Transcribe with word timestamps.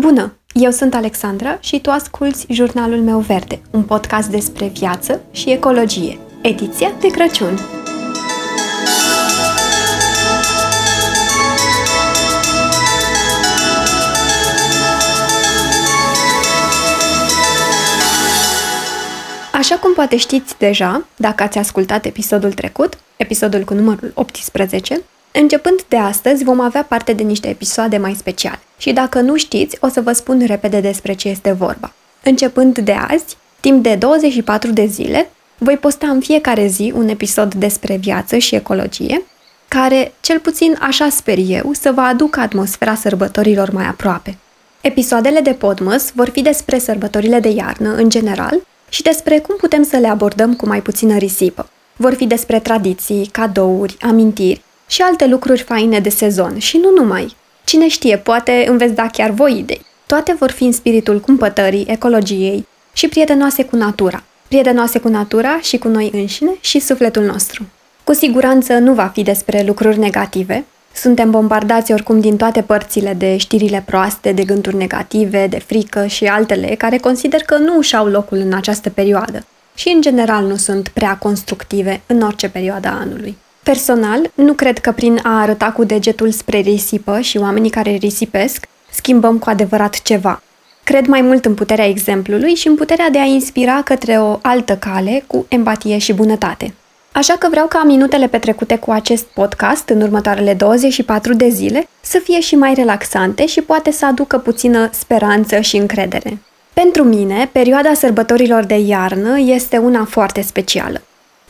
Bună! 0.00 0.36
Eu 0.52 0.70
sunt 0.70 0.94
Alexandra 0.94 1.58
și 1.60 1.80
tu 1.80 1.90
asculți 1.90 2.46
Jurnalul 2.48 3.00
meu 3.00 3.18
verde, 3.18 3.60
un 3.70 3.82
podcast 3.82 4.28
despre 4.28 4.66
viață 4.66 5.20
și 5.30 5.50
ecologie, 5.50 6.18
ediția 6.42 6.92
de 7.00 7.08
Crăciun. 7.08 7.58
Așa 19.52 19.76
cum 19.76 19.94
poate 19.94 20.16
știți 20.16 20.58
deja, 20.58 21.06
dacă 21.16 21.42
ați 21.42 21.58
ascultat 21.58 22.04
episodul 22.04 22.52
trecut, 22.52 22.98
episodul 23.16 23.64
cu 23.64 23.74
numărul 23.74 24.10
18, 24.14 25.02
Începând 25.40 25.82
de 25.88 25.96
astăzi 25.96 26.44
vom 26.44 26.60
avea 26.60 26.82
parte 26.82 27.12
de 27.12 27.22
niște 27.22 27.48
episoade 27.48 27.96
mai 27.96 28.14
speciale 28.14 28.60
și 28.78 28.92
dacă 28.92 29.20
nu 29.20 29.36
știți, 29.36 29.76
o 29.80 29.88
să 29.88 30.00
vă 30.00 30.12
spun 30.12 30.42
repede 30.46 30.80
despre 30.80 31.12
ce 31.12 31.28
este 31.28 31.52
vorba. 31.52 31.92
Începând 32.22 32.78
de 32.78 32.92
azi, 32.92 33.36
timp 33.60 33.82
de 33.82 33.94
24 33.94 34.70
de 34.70 34.86
zile, 34.86 35.30
voi 35.58 35.76
posta 35.76 36.06
în 36.06 36.20
fiecare 36.20 36.66
zi 36.66 36.92
un 36.96 37.08
episod 37.08 37.54
despre 37.54 37.96
viață 37.96 38.36
și 38.36 38.54
ecologie, 38.54 39.22
care, 39.68 40.12
cel 40.20 40.38
puțin 40.38 40.76
așa 40.80 41.08
sper 41.08 41.38
eu, 41.46 41.72
să 41.72 41.92
vă 41.92 42.00
aducă 42.00 42.40
atmosfera 42.40 42.94
sărbătorilor 42.94 43.70
mai 43.70 43.86
aproape. 43.86 44.38
Episoadele 44.80 45.40
de 45.40 45.52
Podmas 45.52 46.12
vor 46.14 46.28
fi 46.28 46.42
despre 46.42 46.78
sărbătorile 46.78 47.40
de 47.40 47.48
iarnă 47.48 47.94
în 47.94 48.08
general 48.08 48.66
și 48.88 49.02
despre 49.02 49.38
cum 49.38 49.56
putem 49.56 49.82
să 49.82 49.96
le 49.96 50.08
abordăm 50.08 50.54
cu 50.54 50.66
mai 50.66 50.82
puțină 50.82 51.16
risipă. 51.16 51.68
Vor 51.96 52.14
fi 52.14 52.26
despre 52.26 52.60
tradiții, 52.60 53.28
cadouri, 53.32 53.96
amintiri 54.00 54.63
și 54.86 55.02
alte 55.02 55.26
lucruri 55.26 55.62
faine 55.62 56.00
de 56.00 56.08
sezon 56.08 56.58
și 56.58 56.76
nu 56.76 56.90
numai. 57.02 57.36
Cine 57.64 57.88
știe, 57.88 58.16
poate 58.16 58.64
îmi 58.68 58.78
veți 58.78 58.94
da 58.94 59.06
chiar 59.06 59.30
voi 59.30 59.58
idei. 59.58 59.80
Toate 60.06 60.36
vor 60.38 60.50
fi 60.50 60.64
în 60.64 60.72
spiritul 60.72 61.20
cumpătării, 61.20 61.86
ecologiei 61.88 62.66
și 62.92 63.08
prietenoase 63.08 63.64
cu 63.64 63.76
natura. 63.76 64.22
Prietenoase 64.48 64.98
cu 64.98 65.08
natura 65.08 65.58
și 65.60 65.78
cu 65.78 65.88
noi 65.88 66.10
înșine 66.12 66.50
și 66.60 66.78
sufletul 66.78 67.22
nostru. 67.22 67.66
Cu 68.04 68.12
siguranță 68.12 68.72
nu 68.72 68.94
va 68.94 69.06
fi 69.06 69.22
despre 69.22 69.62
lucruri 69.66 69.98
negative. 69.98 70.64
Suntem 70.94 71.30
bombardați 71.30 71.92
oricum 71.92 72.20
din 72.20 72.36
toate 72.36 72.62
părțile 72.62 73.14
de 73.14 73.36
știrile 73.36 73.82
proaste, 73.86 74.32
de 74.32 74.44
gânduri 74.44 74.76
negative, 74.76 75.46
de 75.46 75.58
frică 75.58 76.06
și 76.06 76.24
altele 76.24 76.74
care 76.74 76.98
consider 76.98 77.40
că 77.40 77.56
nu 77.56 77.76
își 77.76 77.96
au 77.96 78.06
locul 78.06 78.38
în 78.38 78.52
această 78.52 78.90
perioadă 78.90 79.44
și 79.74 79.88
în 79.88 80.00
general 80.00 80.46
nu 80.46 80.56
sunt 80.56 80.88
prea 80.88 81.16
constructive 81.16 82.00
în 82.06 82.20
orice 82.20 82.48
perioadă 82.48 82.88
a 82.88 82.98
anului. 82.98 83.36
Personal, 83.64 84.30
nu 84.34 84.52
cred 84.52 84.78
că 84.78 84.92
prin 84.92 85.20
a 85.22 85.40
arăta 85.40 85.72
cu 85.72 85.84
degetul 85.84 86.30
spre 86.30 86.58
risipă 86.58 87.20
și 87.20 87.38
oamenii 87.38 87.70
care 87.70 87.90
risipesc, 87.90 88.66
schimbăm 88.90 89.38
cu 89.38 89.48
adevărat 89.48 90.02
ceva. 90.02 90.42
Cred 90.82 91.06
mai 91.06 91.20
mult 91.20 91.44
în 91.44 91.54
puterea 91.54 91.88
exemplului 91.88 92.54
și 92.54 92.68
în 92.68 92.74
puterea 92.74 93.10
de 93.10 93.18
a 93.18 93.24
inspira 93.24 93.82
către 93.82 94.18
o 94.18 94.38
altă 94.42 94.76
cale 94.76 95.24
cu 95.26 95.46
empatie 95.48 95.98
și 95.98 96.12
bunătate. 96.12 96.74
Așa 97.12 97.34
că 97.38 97.48
vreau 97.50 97.66
ca 97.66 97.82
minutele 97.82 98.26
petrecute 98.26 98.76
cu 98.76 98.90
acest 98.90 99.24
podcast 99.24 99.88
în 99.88 100.00
următoarele 100.00 100.54
24 100.54 101.34
de 101.34 101.48
zile 101.48 101.88
să 102.00 102.20
fie 102.24 102.40
și 102.40 102.54
mai 102.54 102.74
relaxante 102.74 103.46
și 103.46 103.60
poate 103.60 103.90
să 103.90 104.06
aducă 104.06 104.38
puțină 104.38 104.88
speranță 104.92 105.60
și 105.60 105.76
încredere. 105.76 106.38
Pentru 106.72 107.04
mine, 107.04 107.48
perioada 107.52 107.94
sărbătorilor 107.94 108.64
de 108.64 108.78
iarnă 108.78 109.38
este 109.38 109.76
una 109.76 110.04
foarte 110.04 110.40
specială. 110.40 111.02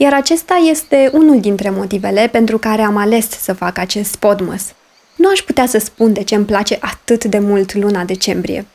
Iar 0.05 0.12
acesta 0.12 0.55
este 0.70 1.10
unul 1.12 1.41
dintre 1.41 1.70
motivele 1.70 2.28
pentru 2.33 2.58
care 2.58 2.83
am 2.83 2.97
ales 2.97 3.28
să 3.28 3.52
fac 3.52 3.78
acest 3.78 4.16
podmas. 4.16 4.74
Nu 5.16 5.28
aș 5.28 5.41
putea 5.41 5.66
să 5.66 5.78
spun 5.78 6.12
de 6.12 6.22
ce 6.22 6.34
îmi 6.34 6.44
place 6.44 6.78
atât 6.80 7.24
de 7.24 7.38
mult 7.38 7.74
luna 7.74 8.05
decembrie. 8.05 8.66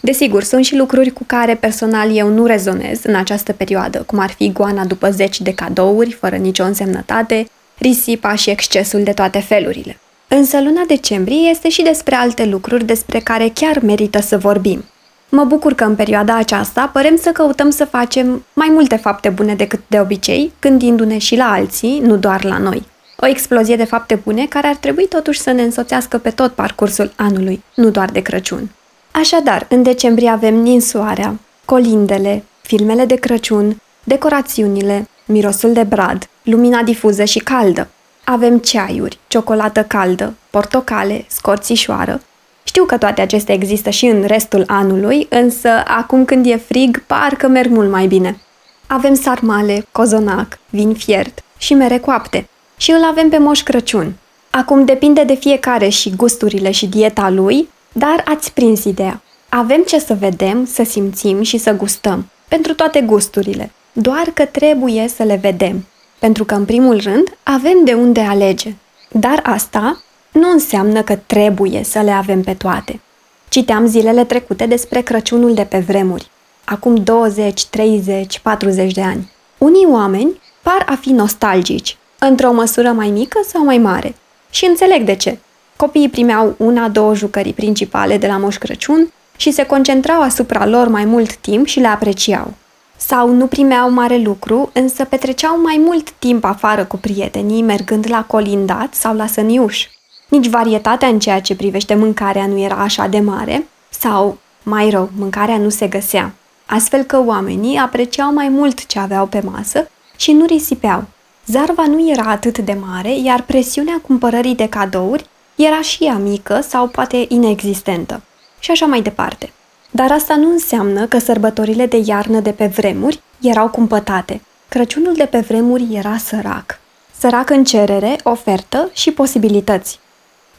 Desigur, 0.00 0.42
sunt 0.42 0.64
și 0.64 0.76
lucruri 0.76 1.10
cu 1.10 1.24
care 1.26 1.54
personal 1.54 2.16
eu 2.16 2.28
nu 2.28 2.46
rezonez 2.46 3.00
în 3.02 3.14
această 3.14 3.52
perioadă, 3.52 4.02
cum 4.06 4.18
ar 4.18 4.30
fi 4.30 4.52
goana 4.52 4.84
după 4.84 5.10
zeci 5.10 5.40
de 5.40 5.54
cadouri, 5.54 6.12
fără 6.12 6.36
nicio 6.36 6.64
însemnătate, 6.64 7.48
risipa 7.78 8.34
și 8.34 8.50
excesul 8.50 9.02
de 9.02 9.12
toate 9.12 9.38
felurile. 9.38 9.98
Însă 10.28 10.60
luna 10.60 10.82
decembrie 10.86 11.48
este 11.50 11.68
și 11.68 11.82
despre 11.82 12.14
alte 12.14 12.44
lucruri 12.44 12.84
despre 12.84 13.18
care 13.18 13.50
chiar 13.54 13.78
merită 13.82 14.20
să 14.20 14.38
vorbim– 14.38 14.84
Mă 15.28 15.44
bucur 15.44 15.74
că 15.74 15.84
în 15.84 15.94
perioada 15.94 16.36
aceasta 16.36 16.90
părem 16.92 17.16
să 17.16 17.30
căutăm 17.30 17.70
să 17.70 17.84
facem 17.84 18.44
mai 18.52 18.68
multe 18.70 18.96
fapte 18.96 19.28
bune 19.28 19.54
decât 19.54 19.80
de 19.86 20.00
obicei, 20.00 20.52
gândindu-ne 20.60 21.18
și 21.18 21.36
la 21.36 21.50
alții, 21.50 21.98
nu 21.98 22.16
doar 22.16 22.44
la 22.44 22.58
noi. 22.58 22.86
O 23.16 23.26
explozie 23.26 23.76
de 23.76 23.84
fapte 23.84 24.20
bune 24.24 24.46
care 24.46 24.66
ar 24.66 24.76
trebui 24.76 25.06
totuși 25.06 25.40
să 25.40 25.50
ne 25.50 25.62
însoțească 25.62 26.18
pe 26.18 26.30
tot 26.30 26.52
parcursul 26.52 27.12
anului, 27.16 27.62
nu 27.74 27.90
doar 27.90 28.10
de 28.10 28.20
Crăciun. 28.20 28.70
Așadar, 29.10 29.66
în 29.70 29.82
decembrie 29.82 30.28
avem 30.28 30.54
ninsoarea, 30.54 31.38
colindele, 31.64 32.44
filmele 32.60 33.04
de 33.04 33.14
Crăciun, 33.14 33.80
decorațiunile, 34.04 35.08
mirosul 35.24 35.72
de 35.72 35.82
brad, 35.82 36.28
lumina 36.42 36.82
difuză 36.82 37.24
și 37.24 37.38
caldă. 37.38 37.88
Avem 38.24 38.58
ceaiuri, 38.58 39.18
ciocolată 39.28 39.82
caldă, 39.82 40.34
portocale, 40.50 41.24
scorțișoară, 41.28 42.20
știu 42.68 42.84
că 42.84 42.96
toate 42.96 43.20
acestea 43.20 43.54
există 43.54 43.90
și 43.90 44.06
în 44.06 44.24
restul 44.26 44.64
anului, 44.66 45.26
însă 45.30 45.68
acum 45.86 46.24
când 46.24 46.46
e 46.46 46.56
frig, 46.56 47.02
parcă 47.06 47.48
merg 47.48 47.70
mult 47.70 47.90
mai 47.90 48.06
bine. 48.06 48.40
Avem 48.86 49.14
sarmale, 49.14 49.86
cozonac, 49.92 50.58
vin 50.70 50.94
fiert 50.94 51.42
și 51.58 51.74
mere 51.74 51.98
coapte. 51.98 52.48
Și 52.76 52.90
îl 52.90 53.04
avem 53.04 53.28
pe 53.28 53.38
Moș 53.38 53.62
Crăciun. 53.62 54.12
Acum 54.50 54.84
depinde 54.84 55.24
de 55.24 55.34
fiecare 55.34 55.88
și 55.88 56.16
gusturile 56.16 56.70
și 56.70 56.86
dieta 56.86 57.30
lui, 57.30 57.68
dar 57.92 58.24
ați 58.24 58.52
prins 58.52 58.84
ideea. 58.84 59.22
Avem 59.48 59.82
ce 59.82 59.98
să 59.98 60.14
vedem, 60.14 60.64
să 60.64 60.82
simțim 60.84 61.42
și 61.42 61.58
să 61.58 61.76
gustăm. 61.76 62.30
Pentru 62.48 62.74
toate 62.74 63.00
gusturile. 63.00 63.70
Doar 63.92 64.30
că 64.34 64.44
trebuie 64.44 65.08
să 65.16 65.22
le 65.22 65.38
vedem. 65.42 65.86
Pentru 66.18 66.44
că, 66.44 66.54
în 66.54 66.64
primul 66.64 67.00
rând, 67.00 67.36
avem 67.42 67.84
de 67.84 67.92
unde 67.92 68.20
alege. 68.20 68.74
Dar 69.10 69.40
asta 69.42 70.02
nu 70.32 70.50
înseamnă 70.50 71.02
că 71.02 71.16
trebuie 71.26 71.84
să 71.84 72.00
le 72.00 72.10
avem 72.10 72.42
pe 72.42 72.54
toate. 72.54 73.00
Citeam 73.48 73.86
zilele 73.86 74.24
trecute 74.24 74.66
despre 74.66 75.00
Crăciunul 75.00 75.54
de 75.54 75.64
pe 75.64 75.78
vremuri, 75.78 76.30
acum 76.64 76.94
20, 76.94 77.66
30, 77.66 78.38
40 78.38 78.92
de 78.92 79.02
ani. 79.02 79.32
Unii 79.58 79.86
oameni 79.90 80.40
par 80.62 80.84
a 80.86 80.94
fi 81.00 81.10
nostalgici, 81.10 81.96
într-o 82.18 82.52
măsură 82.52 82.88
mai 82.88 83.10
mică 83.10 83.40
sau 83.46 83.64
mai 83.64 83.78
mare. 83.78 84.14
Și 84.50 84.64
înțeleg 84.64 85.02
de 85.04 85.14
ce. 85.14 85.38
Copiii 85.76 86.08
primeau 86.08 86.54
una, 86.56 86.88
două 86.88 87.14
jucării 87.14 87.52
principale 87.52 88.16
de 88.16 88.26
la 88.26 88.36
Moș 88.36 88.56
Crăciun 88.56 89.12
și 89.36 89.50
se 89.50 89.66
concentrau 89.66 90.20
asupra 90.22 90.66
lor 90.66 90.88
mai 90.88 91.04
mult 91.04 91.36
timp 91.36 91.66
și 91.66 91.80
le 91.80 91.86
apreciau. 91.86 92.54
Sau 92.96 93.32
nu 93.32 93.46
primeau 93.46 93.90
mare 93.90 94.16
lucru, 94.16 94.70
însă 94.72 95.04
petreceau 95.04 95.60
mai 95.60 95.80
mult 95.84 96.10
timp 96.10 96.44
afară 96.44 96.84
cu 96.84 96.96
prietenii, 96.96 97.62
mergând 97.62 98.06
la 98.08 98.24
colindat 98.24 98.94
sau 98.94 99.16
la 99.16 99.26
săniuș. 99.26 99.86
Nici 100.28 100.48
varietatea 100.48 101.08
în 101.08 101.18
ceea 101.18 101.40
ce 101.40 101.56
privește 101.56 101.94
mâncarea 101.94 102.46
nu 102.46 102.58
era 102.58 102.74
așa 102.74 103.06
de 103.06 103.20
mare, 103.20 103.68
sau, 103.88 104.38
mai 104.62 104.90
rău, 104.90 105.10
mâncarea 105.18 105.56
nu 105.56 105.68
se 105.68 105.86
găsea, 105.86 106.32
astfel 106.66 107.02
că 107.02 107.22
oamenii 107.24 107.76
apreciau 107.76 108.32
mai 108.32 108.48
mult 108.48 108.86
ce 108.86 108.98
aveau 108.98 109.26
pe 109.26 109.42
masă 109.44 109.90
și 110.16 110.32
nu 110.32 110.44
risipeau. 110.44 111.04
Zarva 111.46 111.86
nu 111.86 112.10
era 112.10 112.30
atât 112.30 112.58
de 112.58 112.76
mare, 112.86 113.18
iar 113.18 113.42
presiunea 113.42 114.00
cumpărării 114.06 114.54
de 114.54 114.68
cadouri 114.68 115.26
era 115.54 115.80
și 115.80 116.04
ea 116.04 116.16
mică 116.16 116.60
sau 116.68 116.86
poate 116.86 117.24
inexistentă. 117.28 118.22
Și 118.58 118.70
așa 118.70 118.86
mai 118.86 119.02
departe. 119.02 119.52
Dar 119.90 120.12
asta 120.12 120.36
nu 120.36 120.50
înseamnă 120.50 121.06
că 121.06 121.18
sărbătorile 121.18 121.86
de 121.86 122.02
iarnă 122.04 122.40
de 122.40 122.50
pe 122.50 122.66
vremuri 122.66 123.20
erau 123.40 123.68
cumpătate. 123.68 124.40
Crăciunul 124.68 125.14
de 125.14 125.24
pe 125.24 125.38
vremuri 125.38 125.94
era 125.94 126.16
sărac. 126.16 126.80
Sărac 127.18 127.50
în 127.50 127.64
cerere, 127.64 128.16
ofertă 128.22 128.90
și 128.92 129.10
posibilități. 129.10 129.98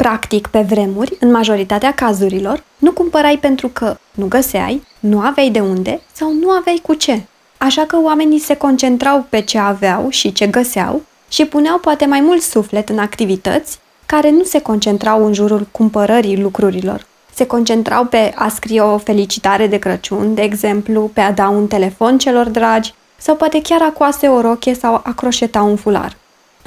Practic, 0.03 0.47
pe 0.47 0.59
vremuri, 0.59 1.17
în 1.19 1.31
majoritatea 1.31 1.93
cazurilor, 1.93 2.63
nu 2.77 2.91
cumpărai 2.91 3.37
pentru 3.37 3.67
că 3.67 3.97
nu 4.11 4.25
găseai, 4.25 4.83
nu 4.99 5.19
aveai 5.19 5.49
de 5.49 5.59
unde 5.59 6.01
sau 6.13 6.33
nu 6.33 6.49
aveai 6.49 6.79
cu 6.83 6.93
ce. 6.93 7.21
Așa 7.57 7.85
că 7.85 7.97
oamenii 8.01 8.39
se 8.39 8.55
concentrau 8.55 9.25
pe 9.29 9.41
ce 9.41 9.57
aveau 9.57 10.09
și 10.09 10.31
ce 10.31 10.47
găseau 10.47 11.01
și 11.29 11.45
puneau 11.45 11.77
poate 11.77 12.05
mai 12.05 12.19
mult 12.19 12.41
suflet 12.41 12.89
în 12.89 12.99
activități 12.99 13.79
care 14.05 14.29
nu 14.29 14.43
se 14.43 14.61
concentrau 14.61 15.25
în 15.25 15.33
jurul 15.33 15.67
cumpărării 15.71 16.41
lucrurilor. 16.41 17.05
Se 17.33 17.45
concentrau 17.45 18.05
pe 18.05 18.31
a 18.35 18.49
scrie 18.49 18.81
o 18.81 18.97
felicitare 18.97 19.67
de 19.67 19.77
Crăciun, 19.77 20.33
de 20.33 20.41
exemplu, 20.41 21.11
pe 21.13 21.21
a 21.21 21.31
da 21.31 21.49
un 21.49 21.67
telefon 21.67 22.17
celor 22.17 22.47
dragi 22.49 22.93
sau 23.17 23.35
poate 23.35 23.61
chiar 23.61 23.81
a 23.81 23.91
coase 23.91 24.27
o 24.27 24.41
roche 24.41 24.73
sau 24.73 24.93
a 24.93 25.13
croșeta 25.15 25.61
un 25.61 25.75
fular. 25.75 26.15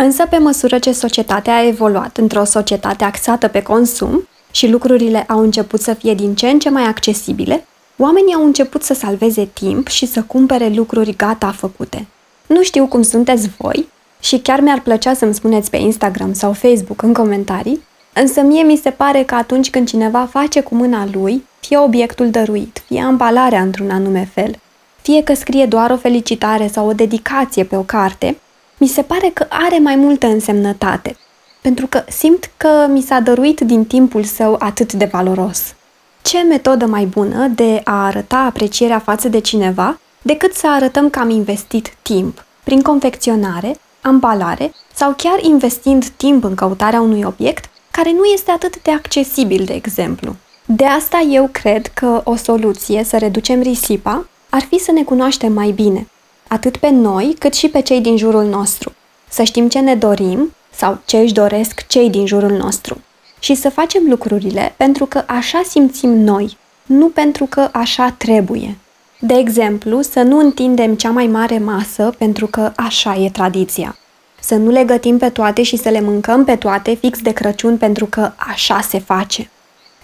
Însă, 0.05 0.27
pe 0.27 0.39
măsură 0.39 0.79
ce 0.79 0.93
societatea 0.93 1.55
a 1.55 1.67
evoluat 1.67 2.17
într-o 2.17 2.45
societate 2.45 3.05
axată 3.05 3.49
pe 3.49 3.63
consum 3.63 4.29
și 4.51 4.69
lucrurile 4.69 5.25
au 5.29 5.39
început 5.39 5.81
să 5.81 5.95
fie 5.95 6.15
din 6.15 6.35
ce 6.35 6.49
în 6.49 6.59
ce 6.59 6.71
mai 6.71 6.83
accesibile, 6.83 7.67
oamenii 7.97 8.35
au 8.35 8.45
început 8.45 8.83
să 8.83 8.95
salveze 8.95 9.49
timp 9.53 9.89
și 9.89 10.07
să 10.07 10.23
cumpere 10.23 10.69
lucruri 10.69 11.17
gata 11.17 11.51
făcute. 11.51 12.07
Nu 12.47 12.63
știu 12.63 12.87
cum 12.87 13.03
sunteți 13.03 13.49
voi 13.59 13.89
și 14.21 14.39
chiar 14.39 14.61
mi-ar 14.61 14.81
plăcea 14.81 15.15
să-mi 15.15 15.35
spuneți 15.35 15.71
pe 15.71 15.77
Instagram 15.77 16.33
sau 16.33 16.53
Facebook 16.53 17.03
în 17.03 17.13
comentarii 17.13 17.83
Însă 18.13 18.41
mie 18.41 18.63
mi 18.63 18.81
se 18.83 18.91
pare 18.91 19.23
că 19.23 19.35
atunci 19.35 19.71
când 19.71 19.89
cineva 19.89 20.29
face 20.31 20.61
cu 20.61 20.75
mâna 20.75 21.09
lui, 21.13 21.45
fie 21.61 21.79
obiectul 21.79 22.31
dăruit, 22.31 22.83
fie 22.87 23.01
ambalarea 23.01 23.61
într-un 23.61 23.91
anume 23.91 24.29
fel, 24.35 24.59
fie 25.03 25.23
că 25.23 25.35
scrie 25.35 25.67
doar 25.67 25.91
o 25.91 25.97
felicitare 25.97 26.67
sau 26.67 26.89
o 26.89 26.93
dedicație 26.93 27.65
pe 27.65 27.77
o 27.77 27.83
carte, 27.83 28.37
mi 28.82 28.88
se 28.88 29.02
pare 29.02 29.31
că 29.34 29.46
are 29.49 29.79
mai 29.79 29.96
multă 29.96 30.26
însemnătate, 30.26 31.17
pentru 31.61 31.87
că 31.87 32.05
simt 32.08 32.50
că 32.56 32.87
mi 32.88 33.00
s-a 33.00 33.20
dăruit 33.20 33.61
din 33.61 33.84
timpul 33.84 34.25
său 34.25 34.56
atât 34.58 34.93
de 34.93 35.08
valoros. 35.12 35.75
Ce 36.23 36.43
metodă 36.43 36.87
mai 36.87 37.05
bună 37.05 37.46
de 37.46 37.81
a 37.84 38.05
arăta 38.05 38.37
aprecierea 38.37 38.99
față 38.99 39.29
de 39.29 39.38
cineva 39.38 39.99
decât 40.23 40.55
să 40.55 40.69
arătăm 40.70 41.11
că 41.11 41.19
am 41.19 41.31
investit 41.31 41.94
timp, 42.02 42.44
prin 42.64 42.82
confecționare, 42.82 43.76
ambalare 44.00 44.73
sau 44.94 45.14
chiar 45.17 45.43
investind 45.43 46.06
timp 46.06 46.44
în 46.44 46.55
căutarea 46.55 47.00
unui 47.00 47.23
obiect 47.23 47.70
care 47.90 48.12
nu 48.12 48.25
este 48.25 48.50
atât 48.50 48.82
de 48.82 48.90
accesibil, 48.90 49.64
de 49.64 49.73
exemplu. 49.73 50.37
De 50.64 50.84
asta 50.84 51.26
eu 51.31 51.49
cred 51.52 51.87
că 51.87 52.20
o 52.25 52.37
soluție 52.37 53.05
să 53.05 53.19
reducem 53.19 53.61
risipa 53.61 54.26
ar 54.49 54.62
fi 54.62 54.79
să 54.79 54.93
ne 54.93 55.02
cunoaștem 55.02 55.52
mai 55.52 55.70
bine, 55.70 56.06
atât 56.53 56.77
pe 56.77 56.89
noi 56.89 57.37
cât 57.39 57.55
și 57.55 57.69
pe 57.69 57.81
cei 57.81 58.01
din 58.01 58.17
jurul 58.17 58.45
nostru. 58.45 58.93
Să 59.29 59.43
știm 59.43 59.69
ce 59.69 59.79
ne 59.79 59.95
dorim 59.95 60.55
sau 60.75 60.99
ce 61.05 61.17
își 61.17 61.33
doresc 61.33 61.87
cei 61.87 62.11
din 62.11 62.27
jurul 62.27 62.51
nostru. 62.51 63.01
Și 63.39 63.55
să 63.55 63.71
facem 63.71 64.03
lucrurile 64.09 64.75
pentru 64.77 65.07
că 65.07 65.23
așa 65.27 65.63
simțim 65.69 66.11
noi, 66.11 66.57
nu 66.87 67.09
pentru 67.09 67.45
că 67.45 67.69
așa 67.73 68.15
trebuie. 68.19 68.77
De 69.19 69.35
exemplu, 69.35 70.01
să 70.01 70.23
nu 70.23 70.39
întindem 70.39 70.95
cea 70.95 71.11
mai 71.11 71.27
mare 71.27 71.59
masă 71.59 72.15
pentru 72.19 72.47
că 72.47 72.73
așa 72.77 73.15
e 73.15 73.31
tradiția. 73.31 73.97
Să 74.41 74.55
nu 74.55 74.71
le 74.71 74.85
gătim 74.85 75.19
pe 75.19 75.29
toate 75.29 75.63
și 75.63 75.77
să 75.77 75.89
le 75.89 76.01
mâncăm 76.01 76.45
pe 76.45 76.57
toate 76.57 76.95
fix 76.95 77.21
de 77.21 77.33
Crăciun 77.33 77.77
pentru 77.77 78.07
că 78.07 78.33
așa 78.37 78.81
se 78.81 78.99
face. 78.99 79.51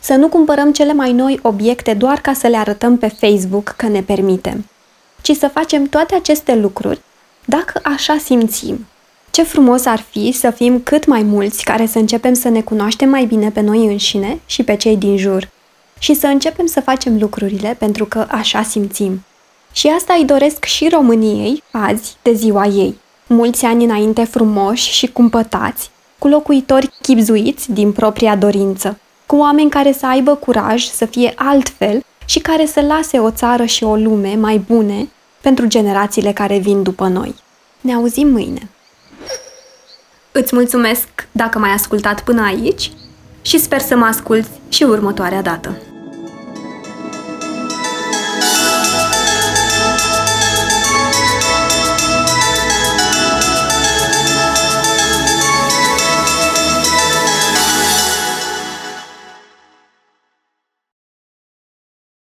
Să 0.01 0.15
nu 0.15 0.29
cumpărăm 0.29 0.73
cele 0.73 0.93
mai 0.93 1.13
noi 1.13 1.39
obiecte 1.43 1.95
doar 1.95 2.21
ca 2.21 2.33
să 2.33 2.47
le 2.47 2.57
arătăm 2.57 2.97
pe 2.97 3.09
Facebook 3.09 3.75
că 3.77 3.87
ne 3.87 4.03
permitem, 4.03 4.65
ci 5.29 5.37
să 5.37 5.49
facem 5.49 5.85
toate 5.85 6.15
aceste 6.15 6.55
lucruri 6.55 7.01
dacă 7.45 7.81
așa 7.83 8.17
simțim. 8.25 8.87
Ce 9.31 9.43
frumos 9.43 9.85
ar 9.85 10.05
fi 10.11 10.33
să 10.33 10.51
fim 10.51 10.81
cât 10.81 11.07
mai 11.07 11.23
mulți 11.23 11.65
care 11.65 11.87
să 11.87 11.99
începem 11.99 12.35
să 12.35 12.49
ne 12.49 12.61
cunoaștem 12.61 13.09
mai 13.09 13.25
bine 13.25 13.51
pe 13.51 13.61
noi 13.61 13.87
înșine 13.87 14.41
și 14.47 14.63
pe 14.63 14.77
cei 14.77 14.97
din 14.97 15.17
jur 15.17 15.49
și 15.99 16.15
să 16.15 16.27
începem 16.27 16.67
să 16.67 16.81
facem 16.81 17.19
lucrurile 17.19 17.77
pentru 17.79 18.05
că 18.05 18.27
așa 18.31 18.63
simțim. 18.63 19.25
Și 19.73 19.87
asta 19.87 20.15
îi 20.19 20.25
doresc 20.25 20.65
și 20.65 20.89
României 20.89 21.63
azi 21.71 22.17
de 22.23 22.33
ziua 22.33 22.67
ei. 22.67 22.99
Mulți 23.27 23.65
ani 23.65 23.85
înainte 23.85 24.25
frumoși 24.25 24.93
și 24.93 25.07
cumpătați, 25.07 25.91
cu 26.19 26.29
locuitori 26.29 26.91
chipzuiți 27.03 27.73
din 27.73 27.93
propria 27.93 28.37
dorință, 28.37 28.99
cu 29.27 29.37
oameni 29.37 29.71
care 29.71 29.93
să 29.93 30.07
aibă 30.07 30.35
curaj 30.35 30.85
să 30.85 31.05
fie 31.05 31.33
altfel 31.37 32.05
și 32.25 32.39
care 32.39 32.67
să 32.67 32.81
lase 32.81 33.19
o 33.19 33.31
țară 33.31 33.65
și 33.65 33.85
o 33.85 33.97
lume 33.97 34.35
mai 34.35 34.59
bune 34.59 35.09
pentru 35.41 35.67
generațiile 35.67 36.33
care 36.33 36.59
vin 36.59 36.83
după 36.83 37.07
noi. 37.07 37.35
Ne 37.81 37.95
auzim 37.95 38.29
mâine! 38.29 38.69
Îți 40.33 40.55
mulțumesc 40.55 41.09
dacă 41.33 41.59
m-ai 41.59 41.71
ascultat 41.71 42.23
până 42.23 42.43
aici 42.43 42.93
și 43.43 43.59
sper 43.59 43.81
să 43.81 43.97
mă 43.97 44.05
asculți 44.05 44.51
și 44.69 44.83
următoarea 44.83 45.43
dată. 45.43 45.77